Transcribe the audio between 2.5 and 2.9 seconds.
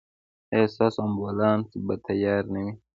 نه وي؟